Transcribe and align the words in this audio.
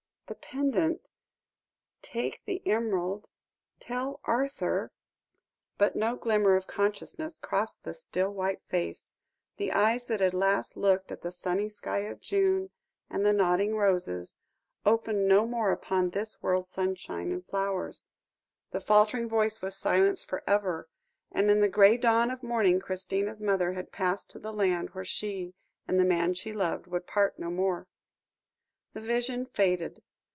"The 0.27 0.35
pendant 0.35 1.09
take 2.01 2.41
the 2.45 2.65
emerald 2.65 3.27
tell 3.81 4.21
Arthur" 4.23 4.93
But 5.77 5.97
no 5.97 6.15
glimmer 6.15 6.55
of 6.55 6.67
consciousness 6.67 7.37
crossed 7.37 7.83
the 7.83 7.93
still 7.93 8.29
white 8.29 8.61
face; 8.63 9.11
the 9.57 9.73
eyes 9.73 10.05
that 10.05 10.21
had 10.21 10.33
last 10.33 10.77
looked 10.77 11.11
at 11.11 11.21
the 11.21 11.33
sunny 11.33 11.67
sky 11.67 12.05
of 12.07 12.21
June, 12.21 12.69
and 13.09 13.25
the 13.25 13.33
nodding 13.33 13.75
roses, 13.75 14.37
opened 14.85 15.27
no 15.27 15.45
more 15.45 15.69
upon 15.73 16.11
this 16.11 16.41
world's 16.41 16.69
sunshine 16.69 17.33
and 17.33 17.45
flowers, 17.45 18.07
the 18.71 18.79
faltering 18.79 19.27
voice 19.27 19.61
was 19.61 19.75
silenced 19.75 20.29
for 20.29 20.45
ever; 20.47 20.87
and 21.33 21.51
in 21.51 21.59
the 21.59 21.67
grey 21.67 21.97
dawn 21.97 22.31
of 22.31 22.41
morning 22.41 22.79
Christina's 22.79 23.41
mother 23.41 23.73
had 23.73 23.91
passed 23.91 24.31
to 24.31 24.39
the 24.39 24.53
land 24.53 24.91
where 24.91 25.03
she 25.03 25.55
and 25.89 25.99
the 25.99 26.05
man 26.05 26.33
she 26.33 26.53
loved 26.53 26.87
would 26.87 27.05
part 27.05 27.37
no 27.37 27.49
more. 27.51 27.85
The 28.93 29.01
vision 29.01 29.45
faded. 29.45 30.01